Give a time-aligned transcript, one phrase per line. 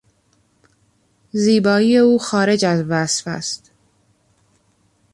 [1.31, 3.71] زیبایی او خارج از وصف است.